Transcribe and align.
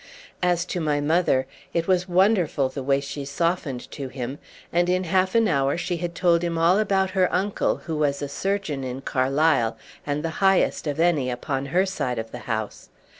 As 0.41 0.65
to 0.65 0.81
my 0.81 0.99
mother, 0.99 1.45
it 1.75 1.87
was 1.87 2.09
wonderful 2.09 2.69
the 2.69 2.81
way 2.81 2.99
she 2.99 3.23
softened 3.23 3.81
to 3.91 4.07
him, 4.07 4.39
and 4.73 4.89
in 4.89 5.03
half 5.03 5.35
an 5.35 5.47
hour 5.47 5.77
she 5.77 5.97
had 5.97 6.15
told 6.15 6.41
him 6.43 6.57
all 6.57 6.79
about 6.79 7.11
her 7.11 7.31
uncle, 7.31 7.75
who 7.85 7.95
was 7.95 8.19
a 8.23 8.27
surgeon 8.27 8.83
in 8.83 9.01
Carlisle, 9.01 9.77
and 10.03 10.23
the 10.23 10.29
highest 10.41 10.87
of 10.87 10.99
any 10.99 11.29
upon 11.29 11.67
her 11.67 11.85
side 11.85 12.17
of 12.17 12.31
the 12.31 12.39
house. 12.49 12.89